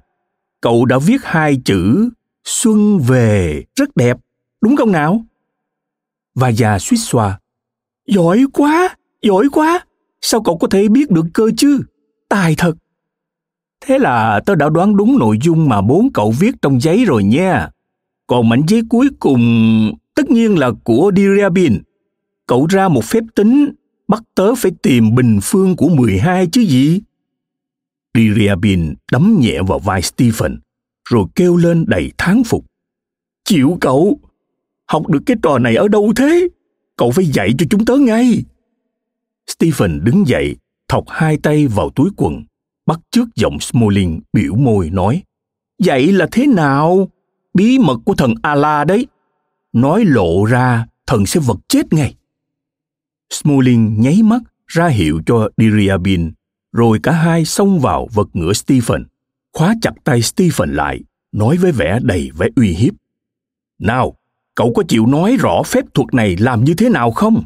Cậu 0.61 0.85
đã 0.85 0.97
viết 0.97 1.21
hai 1.23 1.61
chữ 1.65 2.09
Xuân 2.43 2.99
về 2.99 3.63
rất 3.75 3.95
đẹp, 3.95 4.17
đúng 4.61 4.75
không 4.75 4.91
nào? 4.91 5.25
Vaya 6.35 6.79
suýt 6.79 6.97
xoa. 6.97 7.39
Giỏi 8.07 8.45
quá, 8.53 8.95
giỏi 9.21 9.47
quá, 9.51 9.85
sao 10.21 10.43
cậu 10.43 10.57
có 10.57 10.67
thể 10.67 10.87
biết 10.87 11.11
được 11.11 11.25
cơ 11.33 11.51
chứ? 11.57 11.81
Tài 12.29 12.55
thật. 12.57 12.73
Thế 13.81 13.99
là 13.99 14.41
tớ 14.45 14.55
đã 14.55 14.69
đoán 14.69 14.97
đúng 14.97 15.17
nội 15.19 15.37
dung 15.41 15.69
mà 15.69 15.81
bốn 15.81 16.13
cậu 16.13 16.33
viết 16.39 16.55
trong 16.61 16.81
giấy 16.81 17.05
rồi 17.05 17.23
nha. 17.23 17.69
Còn 18.27 18.49
mảnh 18.49 18.61
giấy 18.67 18.81
cuối 18.89 19.09
cùng 19.19 19.41
tất 20.15 20.29
nhiên 20.29 20.59
là 20.59 20.71
của 20.83 21.11
Diriabin. 21.15 21.81
Cậu 22.47 22.67
ra 22.69 22.87
một 22.87 23.05
phép 23.05 23.23
tính, 23.35 23.69
bắt 24.07 24.23
tớ 24.35 24.55
phải 24.55 24.71
tìm 24.83 25.15
bình 25.15 25.39
phương 25.43 25.75
của 25.75 25.89
12 25.89 26.47
chứ 26.47 26.61
gì? 26.61 27.01
Diriabin 28.13 28.93
đấm 29.11 29.37
nhẹ 29.39 29.61
vào 29.67 29.79
vai 29.79 30.01
Stephen, 30.01 30.59
rồi 31.09 31.25
kêu 31.35 31.55
lên 31.55 31.85
đầy 31.87 32.11
thán 32.17 32.43
phục. 32.43 32.65
Chịu 33.45 33.77
cậu, 33.81 34.19
học 34.85 35.09
được 35.09 35.19
cái 35.25 35.37
trò 35.43 35.59
này 35.59 35.75
ở 35.75 35.87
đâu 35.87 36.13
thế? 36.15 36.47
Cậu 36.97 37.11
phải 37.11 37.25
dạy 37.25 37.53
cho 37.57 37.65
chúng 37.69 37.85
tớ 37.85 37.97
ngay. 37.97 38.43
Stephen 39.47 40.03
đứng 40.03 40.27
dậy, 40.27 40.55
thọc 40.87 41.03
hai 41.07 41.37
tay 41.37 41.67
vào 41.67 41.89
túi 41.89 42.09
quần, 42.17 42.43
bắt 42.85 42.99
chước 43.11 43.27
giọng 43.35 43.59
Smolin 43.59 44.19
biểu 44.33 44.55
môi 44.55 44.89
nói. 44.89 45.23
Vậy 45.83 46.11
là 46.11 46.27
thế 46.31 46.47
nào? 46.47 47.07
Bí 47.53 47.79
mật 47.79 47.97
của 48.05 48.13
thần 48.13 48.33
Allah 48.41 48.87
đấy. 48.87 49.07
Nói 49.73 50.05
lộ 50.05 50.45
ra, 50.45 50.85
thần 51.07 51.25
sẽ 51.25 51.39
vật 51.39 51.57
chết 51.67 51.93
ngay. 51.93 52.15
Smolin 53.29 54.01
nháy 54.01 54.23
mắt 54.23 54.41
ra 54.67 54.87
hiệu 54.87 55.21
cho 55.25 55.49
Diriabin, 55.57 56.31
rồi 56.71 56.99
cả 57.03 57.11
hai 57.11 57.45
xông 57.45 57.79
vào 57.79 58.07
vật 58.13 58.27
ngửa 58.33 58.53
Stephen, 58.53 59.05
khóa 59.53 59.75
chặt 59.81 59.91
tay 60.03 60.21
Stephen 60.21 60.69
lại, 60.73 61.01
nói 61.31 61.57
với 61.57 61.71
vẻ 61.71 61.99
đầy 62.03 62.31
vẻ 62.37 62.47
uy 62.55 62.67
hiếp. 62.67 62.93
Nào, 63.79 64.15
cậu 64.55 64.73
có 64.75 64.83
chịu 64.87 65.05
nói 65.05 65.37
rõ 65.39 65.63
phép 65.65 65.85
thuật 65.93 66.13
này 66.13 66.37
làm 66.37 66.63
như 66.63 66.73
thế 66.73 66.89
nào 66.89 67.11
không? 67.11 67.43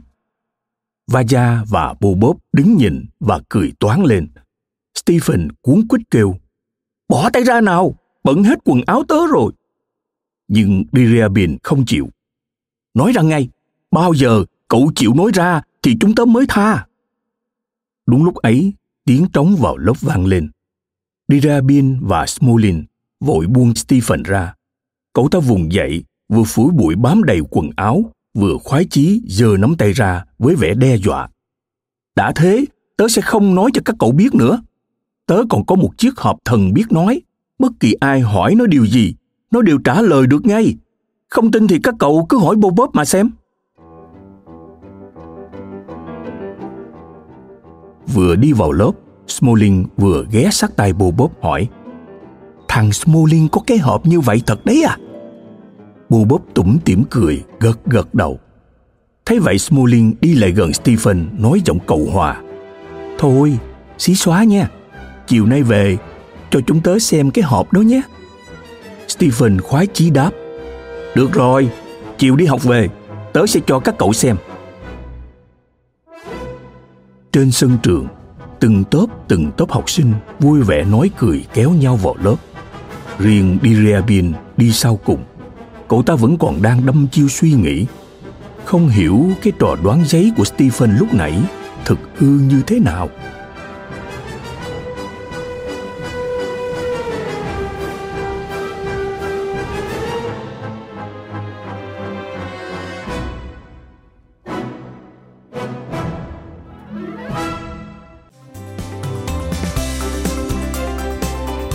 Vaja 1.12 1.66
và 1.70 1.96
Bobob 2.00 2.38
đứng 2.54 2.76
nhìn 2.78 3.06
và 3.20 3.42
cười 3.50 3.72
toán 3.80 4.04
lên. 4.04 4.28
Stephen 4.96 5.48
cuốn 5.62 5.88
quýt 5.88 6.02
kêu, 6.12 6.36
bỏ 7.10 7.30
tay 7.30 7.44
ra 7.44 7.62
nào, 7.62 7.96
bận 8.24 8.44
hết 8.44 8.60
quần 8.64 8.82
áo 8.88 9.04
tớ 9.08 9.28
rồi. 9.28 9.52
Nhưng 10.48 10.84
Diriabin 10.94 11.58
không 11.64 11.86
chịu. 11.86 12.10
Nói 12.94 13.12
ra 13.12 13.22
ngay, 13.22 13.50
bao 13.92 14.14
giờ 14.14 14.46
cậu 14.68 14.92
chịu 14.96 15.14
nói 15.14 15.32
ra 15.34 15.62
thì 15.82 15.96
chúng 16.00 16.16
tớ 16.16 16.26
mới 16.26 16.46
tha. 16.50 16.88
Đúng 18.06 18.24
lúc 18.24 18.36
ấy, 18.36 18.74
tiếng 19.06 19.28
trống 19.34 19.56
vào 19.60 19.78
lớp 19.78 20.02
vang 20.02 20.26
lên. 20.26 20.52
Diriabin 21.28 22.00
và 22.02 22.26
Smolin 22.26 22.86
vội 23.20 23.48
buông 23.48 23.76
Stephen 23.76 24.24
ra. 24.24 24.54
Cậu 25.14 25.28
ta 25.32 25.40
vùng 25.40 25.74
dậy, 25.74 26.04
vừa 26.30 26.44
phủi 26.44 26.72
bụi 26.72 26.96
bám 26.96 27.24
đầy 27.24 27.40
quần 27.50 27.70
áo, 27.76 28.12
vừa 28.34 28.58
khoái 28.64 28.86
chí 28.90 29.22
giơ 29.28 29.58
nắm 29.60 29.76
tay 29.78 29.94
ra 29.94 30.26
với 30.40 30.56
vẻ 30.56 30.74
đe 30.74 30.98
dọa. 30.98 31.30
Đã 32.16 32.32
thế, 32.36 32.66
tớ 32.98 33.08
sẽ 33.08 33.22
không 33.22 33.56
nói 33.56 33.72
cho 33.74 33.82
các 33.86 33.96
cậu 34.00 34.12
biết 34.12 34.36
nữa 34.36 34.62
tớ 35.26 35.42
còn 35.50 35.66
có 35.66 35.76
một 35.76 35.90
chiếc 35.98 36.18
hộp 36.18 36.38
thần 36.46 36.74
biết 36.74 36.92
nói. 36.92 37.22
Bất 37.60 37.72
kỳ 37.80 37.94
ai 38.00 38.20
hỏi 38.20 38.56
nó 38.56 38.66
điều 38.66 38.86
gì, 38.86 39.16
nó 39.52 39.62
đều 39.62 39.78
trả 39.84 40.02
lời 40.02 40.28
được 40.28 40.46
ngay. 40.46 40.76
Không 41.30 41.52
tin 41.52 41.68
thì 41.68 41.80
các 41.84 41.96
cậu 42.00 42.26
cứ 42.30 42.38
hỏi 42.38 42.56
bô 42.56 42.70
bóp 42.70 42.96
mà 42.96 43.06
xem. 43.06 43.30
Vừa 48.14 48.36
đi 48.36 48.54
vào 48.54 48.72
lớp 48.72 48.92
smolin 49.28 49.86
vừa 49.98 50.26
ghé 50.32 50.50
sát 50.52 50.76
tay 50.76 50.94
bô 50.94 51.12
bóp 51.12 51.30
hỏi, 51.42 51.68
thằng 52.68 52.92
smolin 52.92 53.48
có 53.48 53.62
cái 53.68 53.78
hộp 53.78 54.06
như 54.06 54.20
vậy 54.20 54.42
thật 54.46 54.66
đấy 54.66 54.84
à? 54.88 54.98
Bô 56.10 56.24
bóp 56.24 56.42
tủm 56.54 56.78
tỉm 56.86 57.04
cười, 57.10 57.44
gật 57.60 57.86
gật 57.86 58.14
đầu. 58.14 58.40
Thấy 59.26 59.40
vậy 59.40 59.60
smolin 59.60 60.14
đi 60.22 60.36
lại 60.36 60.52
gần 60.52 60.74
Stephen, 60.74 61.28
nói 61.40 61.62
giọng 61.66 61.80
cầu 61.88 62.08
hòa, 62.14 62.42
thôi, 63.18 63.58
xí 63.98 64.16
xóa 64.16 64.44
nha 64.44 64.70
chiều 65.28 65.46
nay 65.46 65.64
về, 65.64 65.98
cho 66.50 66.60
chúng 66.68 66.82
tớ 66.82 67.00
xem 67.00 67.32
cái 67.32 67.44
hộp 67.44 67.74
đó 67.74 67.82
nhé. 67.82 68.02
Stephen 69.08 69.62
khoái 69.62 69.88
chí 69.88 70.10
đáp, 70.10 70.32
được 71.16 71.34
rồi, 71.34 71.70
chiều 72.18 72.36
đi 72.36 72.46
học 72.46 72.64
về, 72.64 72.90
tớ 73.34 73.46
sẽ 73.46 73.60
cho 73.68 73.80
các 73.80 73.96
cậu 73.98 74.14
xem. 74.14 74.38
Trên 77.32 77.52
sân 77.52 77.78
trường, 77.84 78.08
từng 78.60 78.84
tốp 78.84 79.10
từng 79.28 79.52
tốp 79.58 79.72
học 79.72 79.90
sinh 79.90 80.14
vui 80.40 80.62
vẻ 80.62 80.84
nói 80.84 81.10
cười 81.18 81.46
kéo 81.54 81.72
nhau 81.72 81.96
vào 81.96 82.16
lớp. 82.24 82.36
Riêng 83.20 83.58
Diriabin 83.64 84.34
đi 84.58 84.72
sau 84.72 85.00
cùng, 85.06 85.24
cậu 85.88 86.04
ta 86.04 86.16
vẫn 86.16 86.38
còn 86.38 86.62
đang 86.62 86.86
đâm 86.86 87.08
chiêu 87.12 87.28
suy 87.28 87.54
nghĩ. 87.54 87.86
Không 88.66 88.88
hiểu 88.88 89.26
cái 89.44 89.54
trò 89.60 89.76
đoán 89.84 90.04
giấy 90.06 90.32
của 90.38 90.44
Stephen 90.44 90.98
lúc 90.98 91.14
nãy 91.14 91.44
thực 91.86 92.00
hư 92.16 92.28
như 92.28 92.62
thế 92.68 92.80
nào. 92.80 93.10